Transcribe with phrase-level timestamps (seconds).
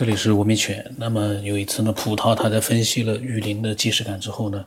[0.00, 0.94] 这里是吴明犬。
[0.96, 4.64] 那么有一次呢，葡萄他在分析了雨林的既视感之后呢，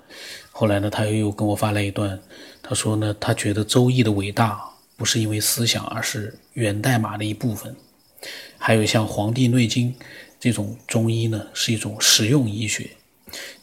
[0.51, 2.19] 后来呢，他又跟我发来一段，
[2.61, 4.63] 他说呢，他觉得《周易》的伟大
[4.95, 7.75] 不是因为思想，而是源代码的一部分。
[8.59, 9.91] 还有像《黄帝内经》
[10.39, 12.91] 这种中医呢，是一种实用医学。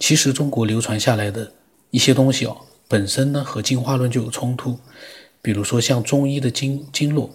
[0.01, 1.53] 其实中国流传下来的
[1.93, 2.57] 一些东西哦，
[2.89, 4.77] 本身呢和进化论就有冲突。
[5.41, 7.31] 比如说像中医的经经络。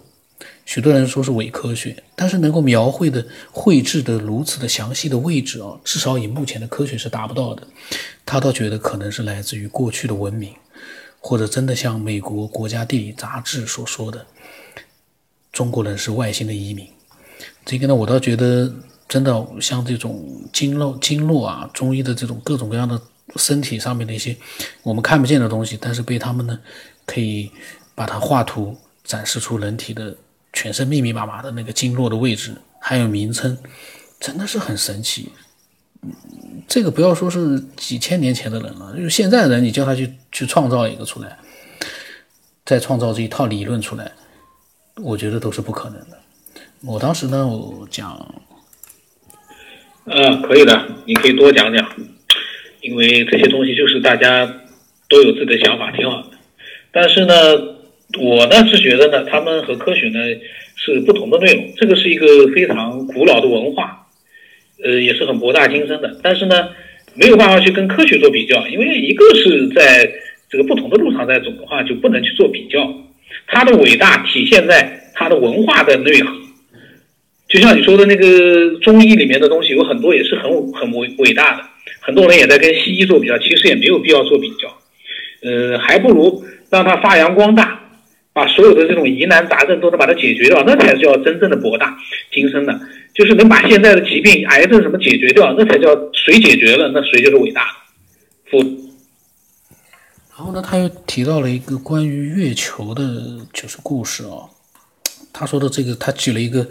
[0.64, 7.66] 许多人说是伪科学，但是能够描绘的、绘制的如此的详细的位置啊，至少以目前的科学是达不到的。
[8.26, 10.52] 他倒觉得可能是来自于过去的文明，
[11.20, 14.26] 或者真的像美国国家地理杂志所说的，
[15.52, 16.86] 中国人是外星的移民。
[17.64, 18.70] 这个呢，我倒觉得
[19.08, 23.00] 真的像这种经络、经络啊，中医的这种各种各样的
[23.36, 24.36] 身体上面的一些
[24.82, 26.58] 我们看不见的东西，但是被他们呢
[27.06, 27.50] 可以
[27.94, 30.14] 把它画图展示出人体的。
[30.56, 33.58] 全身密密麻麻的那个经络的位置，还有名称，
[34.18, 35.30] 真的是很神奇。
[36.66, 41.36] 这个不要说是几千年前的人了，就是现在的人，你叫他去去创造一个出来，
[42.64, 44.10] 再创造这一套理论出来，
[45.02, 46.18] 我觉得都是不可能的。
[46.82, 48.34] 我当时呢，我讲，
[50.06, 51.86] 嗯，可以的，你可以多讲讲，
[52.80, 54.46] 因为这些东西就是大家
[55.06, 56.30] 都有自己的想法，挺好的。
[56.90, 57.75] 但是呢。
[58.18, 60.18] 我呢是觉得呢，他们和科学呢
[60.76, 61.72] 是不同的内容。
[61.76, 64.06] 这个是一个非常古老的文化，
[64.84, 66.18] 呃，也是很博大精深的。
[66.22, 66.68] 但是呢，
[67.14, 70.10] 没有办法去跟科学做比较，因为一个是在
[70.48, 72.92] 这个不同的路上在走的话，就不能去做比较。
[73.46, 76.32] 它的伟大体现在它的文化的内核。
[77.48, 81.62] 就像你说的那个中医里面的东西，有很多也是很很伟伟大的。
[82.00, 84.68] 很多人也在跟西医做比较，其实也没有必要做比较。
[85.42, 87.80] 呃，还不如让它发扬光大。
[88.36, 91.96] 把所有的这种疑难杂症都能把它解决掉，那才叫真正的博大
[92.30, 92.80] 精深的。
[93.14, 97.66] 就是能把现在的疾病、癌症什么解决掉，那才叫谁解决了，那谁就是伟大。
[98.50, 98.58] 不。
[100.36, 103.02] 然后呢，他又提到了一个关于月球的，
[103.54, 104.44] 就是故事啊。
[105.32, 106.68] 他说的这个，他举了一个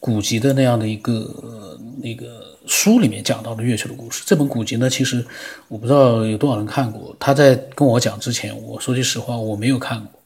[0.00, 4.24] 古籍的那样的一个那个书里面讲到的月球的故事。
[4.26, 5.24] 这本古籍呢，其实
[5.68, 7.14] 我不知道有多少人看过。
[7.20, 10.23] 他在跟我讲之前，我说句实话，我没有看过。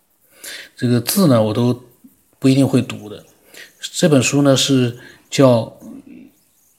[0.76, 1.84] 这个字呢，我都
[2.38, 3.24] 不一定会读的。
[3.80, 4.98] 这本书呢是
[5.30, 5.60] 叫《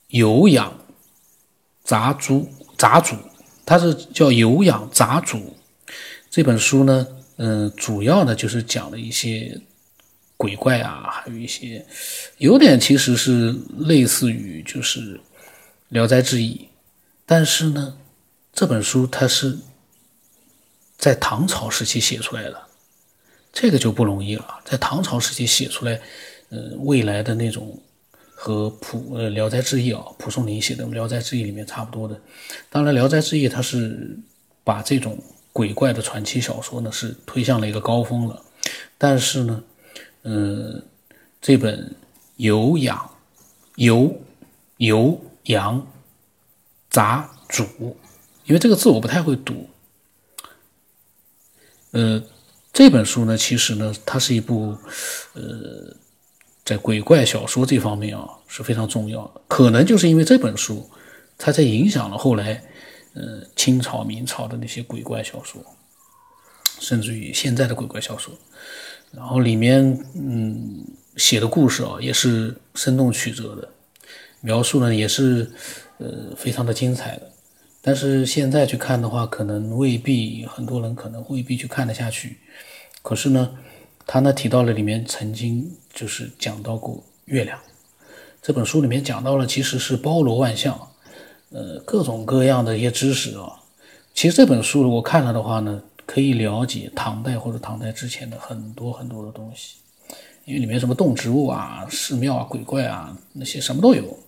[0.08, 0.84] 有氧
[1.82, 3.16] 杂组杂组》，
[3.64, 5.38] 它是叫《有氧杂组》。
[6.30, 9.60] 这本书呢，嗯，主要呢就是讲了一些
[10.36, 11.84] 鬼怪啊，还有一些
[12.38, 15.16] 有点其实是类似于就是
[15.88, 16.54] 《聊斋志异》，
[17.26, 17.96] 但是呢，
[18.52, 19.58] 这本书它是
[20.96, 22.69] 在唐朝时期写出来的。
[23.52, 26.00] 这个就不容易了，在唐朝时期写出来，
[26.50, 27.76] 呃，未来的那种
[28.32, 32.18] 和蒲呃《聊斋志异》啊，蒲松龄写的《聊斋志异》里面差不多的。
[32.70, 34.16] 当然，《聊斋志异》它是
[34.62, 35.18] 把这种
[35.52, 38.40] 鬼怪的传奇小说呢是推向了一个高峰了。
[38.96, 39.64] 但是呢，
[40.22, 40.80] 呃，
[41.42, 41.76] 这本
[42.36, 43.10] 《有养
[43.74, 44.16] 有
[44.76, 45.84] 有养
[46.88, 47.64] 杂主》，
[48.44, 49.68] 因为这个字我不太会读，
[51.90, 52.22] 呃。
[52.72, 54.76] 这本书呢，其实呢，它是一部，
[55.34, 55.94] 呃，
[56.64, 59.40] 在鬼怪小说这方面啊是非常重要的。
[59.48, 60.88] 可能就是因为这本书，
[61.36, 62.62] 它才影响了后来，
[63.14, 65.60] 呃，清朝、明朝的那些鬼怪小说，
[66.78, 68.32] 甚至于现在的鬼怪小说。
[69.10, 69.82] 然后里面，
[70.14, 70.84] 嗯，
[71.16, 73.68] 写的故事啊，也是生动曲折的，
[74.40, 75.50] 描述呢也是，
[75.98, 77.29] 呃，非常的精彩的。
[77.82, 82.36] 但是现在去看的话，可能未必很多人可能未必去看得下去。
[83.00, 83.56] 可是呢，
[84.06, 87.58] 他呢提到了里面曾经就是讲到过月亮，
[88.42, 90.78] 这本书里面讲到了其实是包罗万象，
[91.48, 93.56] 呃，各种各样的一些知识啊。
[94.12, 99.76] 其实这本书我看了的话呢，可以了解唐代或者唐代之前的很多很多的东西，
[100.44, 104.18] 因为里面什么动植物啊、寺庙啊、鬼怪啊那些什么都有。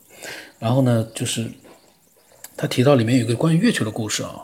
[0.59, 1.51] 然后呢，就是。
[2.63, 4.37] 他提到里面有个关于月球的故事啊，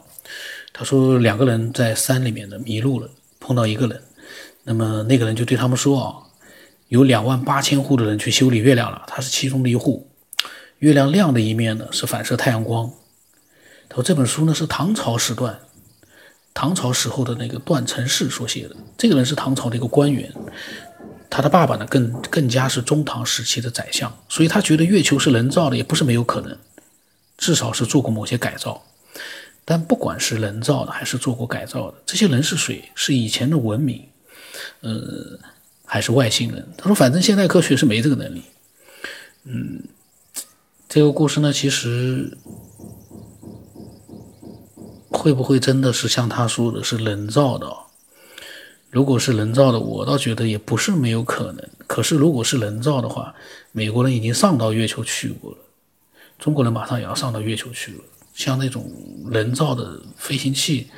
[0.72, 4.02] 他说两个人在山里面的迷路了，碰到一个人，
[4.64, 6.16] 那么那个人就对他们说啊，
[6.88, 10.10] 有两万八千户的人去修理月亮了，他是其中的一户。
[10.80, 12.90] 月亮亮的一面呢是反射太阳光。
[13.88, 15.56] 他说这本书呢是唐朝时段，
[16.52, 18.74] 唐朝时候的那个段成式所写的。
[18.96, 20.34] 这个人是唐朝的一个官员，
[21.30, 26.58] 他的爸爸呢更更加是中唐时期的宰相，所以他觉得月球是人造的，也不是没有可能。
[27.38, 28.82] 至少是做过某些改造，
[29.64, 32.90] 但不管是人造的还是做过改造的，这些人是谁？
[32.94, 34.06] 是以前的文明，
[34.80, 35.38] 呃，
[35.86, 36.68] 还是外星人？
[36.76, 38.42] 他说，反正现代科学是没这个能力。
[39.44, 39.82] 嗯，
[40.88, 42.36] 这个故事呢，其实
[45.10, 47.72] 会不会真的是像他说的是人造的？
[48.90, 51.68] 如果是人造的，我倒觉得也不是没有可能。
[51.86, 53.34] 可是如果是人造的话，
[53.70, 55.58] 美国人已经上到月球去过了，
[56.38, 58.04] 中国人马上也要上到月球去了。
[58.34, 58.88] 像那种
[59.32, 60.88] 人造的飞行器，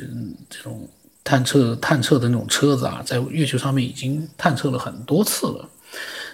[0.00, 0.88] 嗯，这种
[1.22, 5.70] 探测探测的那种车子啊，在月球上面已经探测了很多次了。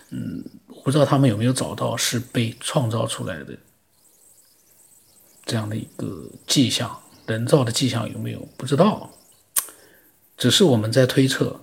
[0.09, 3.55] 嗯，我不知道他们有没有找到是被创造出来的
[5.45, 8.49] 这样的一个迹象，人造的迹象有没有？
[8.57, 9.11] 不知道，
[10.39, 11.61] 只是我们在推测，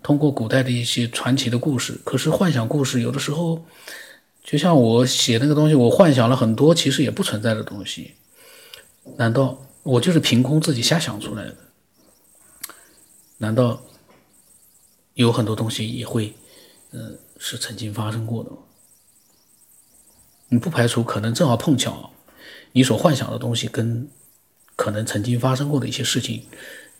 [0.00, 2.00] 通过古代的一些传奇的故事。
[2.04, 3.64] 可是幻想故事有的时候，
[4.50, 8.14] 就像我写那个东西，我幻想了很多其实也不存在的东西。
[9.18, 11.54] 难道我就是凭空自己瞎想出来的？
[13.36, 13.82] 难道
[15.12, 16.32] 有很多东西也会，
[16.92, 18.56] 呃，是曾经发生过的吗？
[20.48, 22.10] 你不排除可能正好碰巧，
[22.72, 24.08] 你所幻想的东西跟
[24.76, 26.46] 可能曾经发生过的一些事情，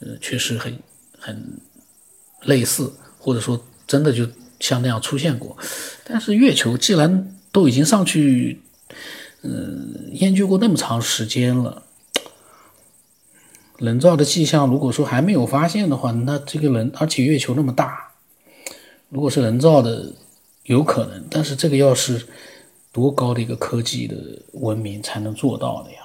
[0.01, 0.79] 呃，确实很
[1.19, 1.59] 很
[2.43, 4.29] 类似，或者说真的就
[4.61, 5.57] 像那样出现过。
[6.05, 8.61] 但是月球既然都已经上去，
[9.43, 11.83] 嗯，研究过那么长时间了。
[13.79, 18.11] 人造的迹象，如果说还没有发现的话，那这个人，而且月球那么大，
[19.09, 20.13] 如果是人造的，
[20.65, 21.25] 有可能。
[21.31, 22.27] 但是这个要是
[22.91, 24.17] 多高的一个科技的
[24.55, 25.99] 文明才能做到的呀？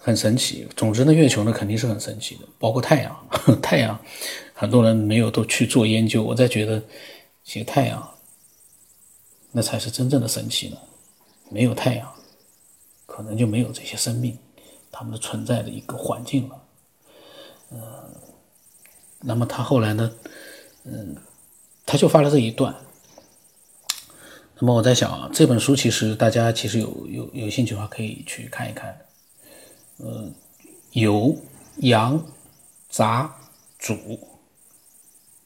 [0.00, 0.66] 很神奇。
[0.76, 3.28] 总之呢，月球呢肯定是很神奇的，包括太阳。
[3.62, 3.96] 太阳，
[4.54, 6.22] 很多人没有都去做研究。
[6.22, 6.82] 我在觉得，
[7.46, 8.14] 写太阳，
[9.52, 10.76] 那才是真正的神奇呢。
[11.48, 12.12] 没有太阳。
[13.06, 14.36] 可能就没有这些生命，
[14.90, 16.62] 他们的存在的一个环境了。
[17.70, 17.80] 嗯，
[19.20, 20.12] 那么他后来呢？
[20.82, 21.16] 嗯，
[21.86, 22.74] 他就发了这一段。
[24.58, 28.98] 那么我在想啊，这本书其实大家其实有有有兴趣的话可以去看一看。
[29.98, 30.28] 呃，
[30.92, 31.38] 酉
[31.76, 32.22] 阳
[32.90, 33.34] 杂
[33.78, 33.96] 主，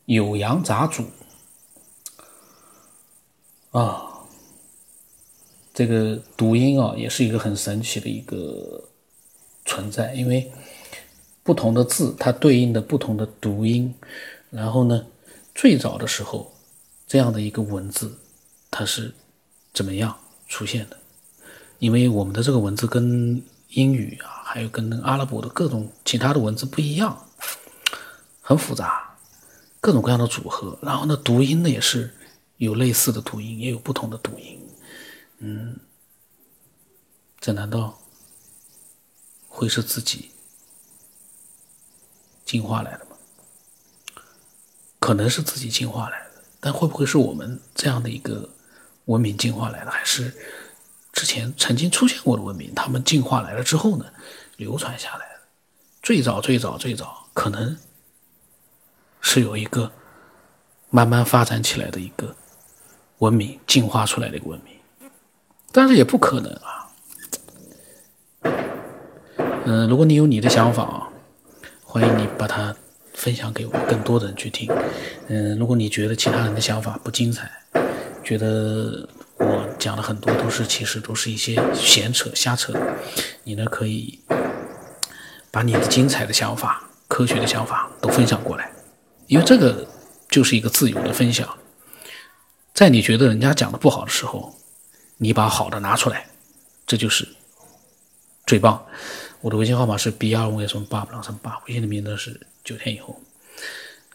[0.07, 1.05] 酉阳杂主
[3.71, 4.07] 啊。
[5.73, 8.83] 这个读音啊，也是一个很神奇的一个
[9.65, 10.53] 存在，因为
[11.43, 13.95] 不同的字它对应的不同的读音，
[14.51, 15.07] 然后呢，
[15.55, 16.53] 最早的时候
[17.07, 18.19] 这样的一个文字
[18.71, 19.15] 它是
[19.73, 20.15] 怎么样
[20.49, 20.99] 出现的？
[21.79, 27.27] 因为我们的这个文字跟英语啊，还有跟阿拉伯的各种其他的文字不一样，
[28.43, 29.17] 很复杂，
[29.81, 32.13] 各种各样的组合，然后呢，读音呢也是
[32.61, 34.61] 有类似的读音，也有不同的读音。
[35.39, 35.81] 嗯，
[37.41, 37.99] 这难道
[39.49, 40.31] 会是自己
[42.45, 43.17] 进化来的吗？
[44.99, 48.51] 可能是自己进化来的，但会不会是我们这样的一个
[49.07, 49.91] 文明进化来的？
[49.91, 50.37] 还是
[51.15, 54.05] 之前曾经出现过的文明，他们进化来了之后呢，
[54.59, 55.41] 流传下来的？
[56.03, 57.79] 最早最早最早，可能
[59.23, 59.91] 是有一个
[60.91, 62.37] 慢慢发展起来的一个
[63.21, 64.75] 文明，进化出来的一个文明。
[65.73, 66.91] 但是也不可能啊。
[69.65, 71.09] 嗯，如果你有你的想法啊，
[71.85, 72.75] 欢迎你把它
[73.13, 74.69] 分享给我更多的人去听。
[75.29, 77.51] 嗯，如果你觉得其他人的想法不精彩，
[78.25, 79.07] 觉得
[79.37, 82.73] 我讲的很多都是其实都是一些闲扯瞎扯，
[83.45, 84.19] 你呢可以
[85.51, 88.73] 把你的精彩的想法、科学的想法都分享过来，
[89.27, 89.87] 因为这个
[90.31, 91.47] 就是一个自由的分享。
[92.81, 94.57] 在你觉得人家讲的不好的时候。
[95.19, 96.27] 你把好的拿出来，
[96.87, 97.29] 这就是
[98.47, 98.87] 最棒。
[99.43, 103.21] 我的微信号码是 b 二五什么八不什么八，微信的名字是九天以后。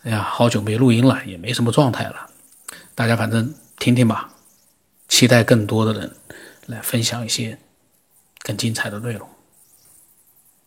[0.02, 2.28] 哎呀，好久没录音了，也没什么状态了。
[2.96, 4.34] 大家反正听听吧，
[5.08, 6.16] 期待更多的人
[6.66, 7.60] 来分享一些
[8.40, 9.30] 更精彩的内容。